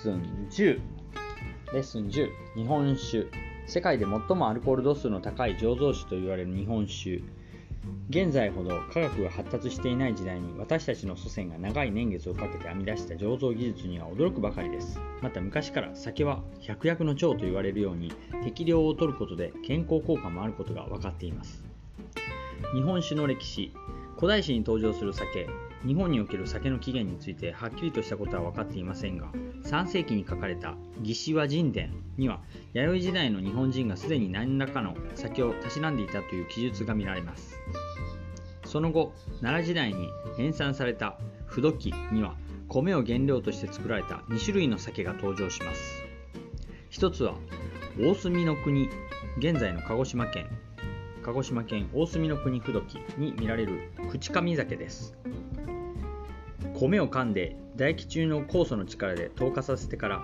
[0.00, 0.80] スン10
[1.74, 3.26] レッスン10日本酒。
[3.66, 7.20] 世界で最もアルコール度数の高い醸造酒と言われる日本酒。
[8.08, 14.98] 現在ほど科学が発達していない時代に私たちの祖先が長い年月をかけて編み出した醸造技術には驚くばかりです。
[15.20, 18.10] また昔から酒は百薬の長と言われるように
[18.42, 21.62] 適量を取ることで健康効果もあることが分かっています。
[22.72, 23.70] 日本酒の歴史。
[24.16, 25.46] 古代史に登場する酒。
[25.86, 29.32] 日本における酒の起源についてはっきりとしたことは分かっていませんが
[29.64, 32.40] 3世紀に書かれた「義士和人伝」には
[32.74, 37.58] 弥生時代の日本人がすでに何らかの酒をたしなんでいたという記述が見られます。
[38.64, 42.36] その後奈良時代に編纂された「不土記」には
[42.68, 46.04] 米を原料として作られた2種類の酒が登場します。
[46.90, 47.34] 一つは
[47.98, 48.88] 大隅の国
[49.38, 50.46] 現在の鹿児島県。
[51.22, 55.16] 鹿児島県大隅の国不土記に見られる口上酒です。
[56.80, 60.22] 米を噛んで唾液中の酵素の力で透過させてから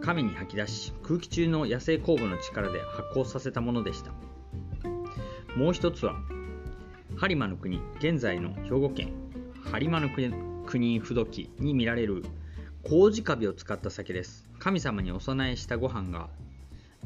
[0.00, 4.12] 亀に吐き出し空気中の野生酵母の力で発酵させたものでした。
[5.56, 6.14] もう一つは
[7.16, 9.14] 播磨の国現在の兵庫県
[9.64, 10.10] 播磨の
[10.64, 12.24] 国不土記に見られる
[12.84, 14.48] 麹カビを使った酒です。
[14.60, 16.28] 神様にお供えしたご飯が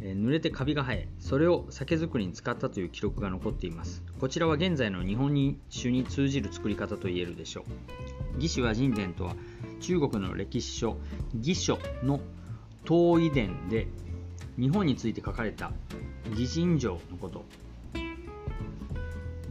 [0.01, 4.03] 濡れてカビが生えそれを酒造りに使ったという記録が残っています。
[4.21, 5.29] こちらは現在の日本
[5.71, 7.65] 酒に通じる作り方と言えるでしょう。
[8.37, 9.35] 義士和人伝とは
[9.81, 10.97] 中国の歴史書
[11.37, 12.21] 義書の
[12.87, 13.89] 東遺伝で
[14.59, 15.73] 日本について書かれた
[16.31, 17.45] 義人情のこと。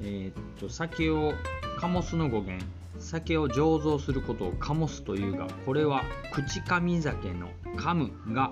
[0.01, 1.33] えー、っと酒を
[1.79, 2.65] 醸すの語源
[2.99, 8.51] 酒を醸造することを醸すというがこれは口上酒の噛むが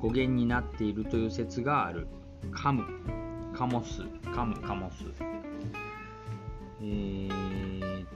[0.00, 2.06] 語源になっているという説がある。
[2.52, 2.84] 噛む、
[3.54, 5.04] カモス、噛む、カモス。
[6.82, 8.06] えー、っ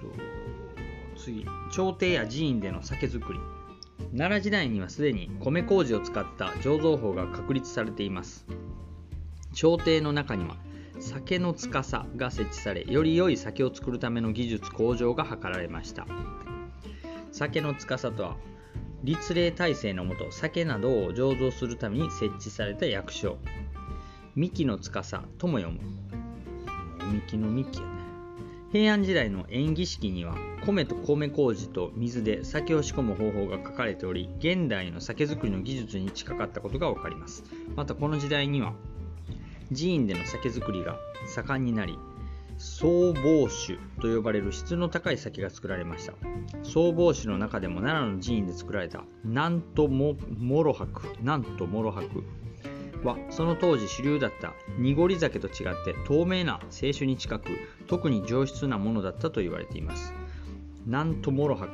[0.00, 3.38] と、次、朝廷や寺院での酒造り。
[4.16, 8.46] 奈良時代にはすでに米麹を使った醸造法が確立されています。
[9.52, 10.56] 朝廷の中には
[10.98, 16.06] 酒の司が設置され、より良い酒を作るための技術向上が図られました。
[17.30, 18.36] 酒の司とは
[19.02, 23.38] 立例体制のもと酒などを醸造するために設置された役所。
[24.36, 25.58] 三木の司とも。
[25.58, 25.80] 読む
[27.00, 27.90] 三木の三木やね。
[28.72, 37.42] 平安時代の縁起式には米と米麹と水で酒を仕込む方法が書かれており現代の酒造りの技術に近かったことが分かります。
[37.74, 38.74] またこの時代には
[39.74, 40.96] 寺院での酒造りが
[41.26, 41.98] 盛んになり
[42.62, 46.12] 総房酒と呼ばれる質の高い酒が作られました。
[46.62, 52.22] 総房酒の中でも奈良の寺院で作られたなんとももろ白なんともろ白
[53.02, 57.48] はその当時主流だった濁り酒と違って透明な清酒に近く
[57.86, 60.12] 特に上質なものだったと言われています。
[60.86, 61.72] なんともろ白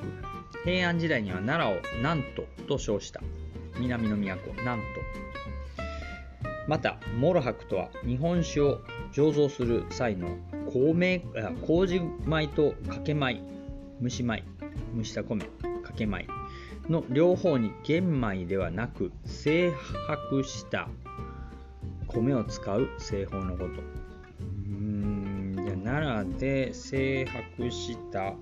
[0.64, 3.20] 平安時代には奈良をなんとと称した。
[3.76, 4.24] 南の都
[4.62, 5.35] なんと。
[6.66, 8.80] またモロハクとは日本酒を
[9.12, 10.36] 醸造する際の
[10.72, 11.24] 米
[11.66, 13.40] 麹米とかけ米
[14.02, 14.44] 蒸し米
[14.96, 15.44] 蒸した米
[15.84, 16.26] かけ米
[16.88, 19.72] の両方に玄米ではなく精
[20.06, 20.88] 白した
[22.06, 23.82] 米を使う製法のこと。
[24.40, 28.34] うんじゃ奈良で精白した、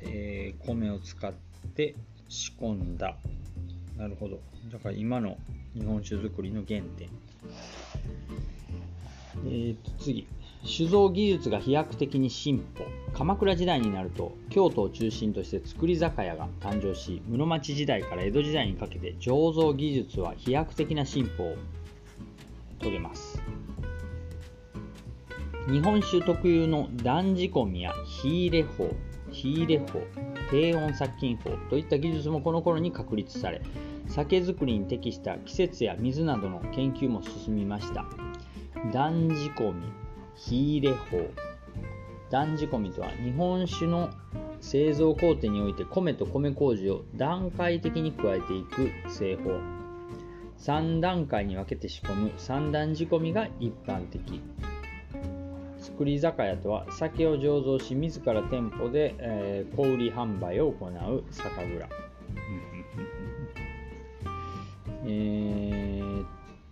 [0.00, 1.32] えー、米を使っ
[1.74, 1.94] て
[2.28, 3.16] 仕込んだ。
[3.96, 4.40] なるほど。
[4.72, 5.38] だから今の
[5.74, 7.08] 日本酒造りの原点。
[9.46, 10.26] えー、と次。
[10.64, 12.84] 酒造技術が飛躍的に進歩。
[13.14, 21.56] 鎌倉時代になると京都を中心として造り酒屋が誕生し室町時代から江戸時代にかけて醸造技術は飛躍的な進歩を
[22.80, 23.42] 遂げます。
[25.68, 28.90] 日本酒特有の断仕込みや火入れ法
[29.30, 30.00] 火入れ法
[30.50, 33.60] 低温殺菌法といった技術もこの頃に確立され
[34.08, 38.04] 酒造りに適した季節や水などの研究も進みました。
[38.92, 39.82] 断仕込み
[40.34, 41.18] 火入れ法。
[42.30, 44.10] 断仕込みとは日本酒の
[44.60, 49.60] 製造工程において米と米麹を段階的に加えていく製法。
[50.58, 54.40] 3段階に分けて仕込む三段仕込みが一般的。
[55.78, 61.88] 造り酒屋とは酒を醸造し自ら店舗で、えー、小売販売を行う酒蔵。
[65.08, 66.24] え、っ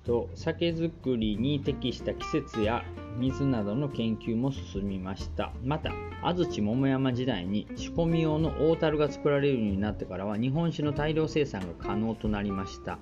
[0.05, 2.85] と酒造りに適した季節や
[3.19, 5.53] 水などの研究も進みました。
[5.65, 5.91] また
[6.23, 12.99] 安土桃山時代に仕込み用の大樽が作られるようになってからは日本酒の大量生産が可能となりました。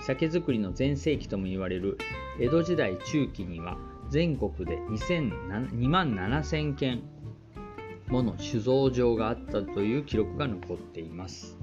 [0.00, 1.98] 酒造りの全盛期とも言われる
[2.38, 3.76] 江戸時代中期には
[4.10, 7.02] 全国で2万7000件
[8.08, 11.57] もの酒造場があったという記録が残っています。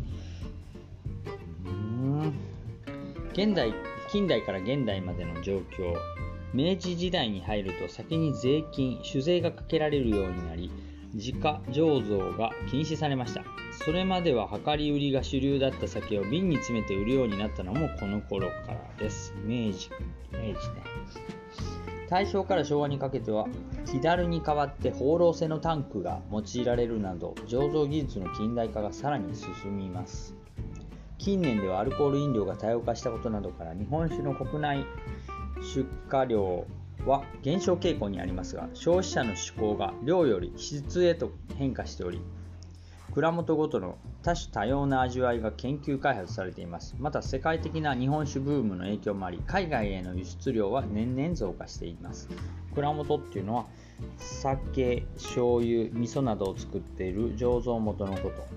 [3.38, 3.74] 現代
[4.10, 5.94] 近代から現代までの状況
[6.54, 10.72] 明治時代に入ると酒に税金酒税がかけられるようになり
[11.14, 13.44] 自家醸造が禁止されました。
[13.86, 19.34] それまでは量り売りが主流だった酒を瓶に詰めて売るようになったのもこの頃からです。
[19.44, 19.90] 明治
[20.32, 20.84] 明治ね。
[22.10, 23.48] 大正から昭和にかけては
[23.86, 30.34] 木だるに代わって放浪性のタンクが用いられるなど醸造技術の近代化がさらに進みます。
[31.18, 34.86] 近年ではアルコール飲料が多様化したことなどから日本酒の国内
[35.62, 36.66] 出荷量
[37.06, 42.22] は減少傾向にありますが消費者の嗜好が量より質へと変化しており
[43.16, 46.96] 蔵元ごとの多種多様な味わいが研究開発されています。
[47.00, 52.28] また世界的な日本酒ブームの影響もあり海外への輸出量は年々増加しています。
[52.74, 53.68] 蔵元っていうのは
[54.18, 58.48] 酒醤油味噌などを作っている醸造元のこと。